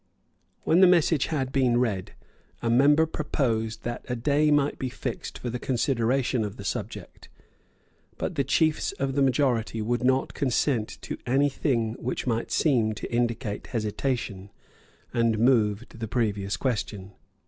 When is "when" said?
0.63-0.79